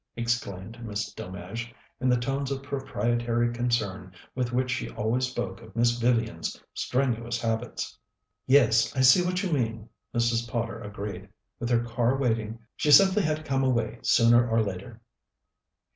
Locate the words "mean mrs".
9.51-10.49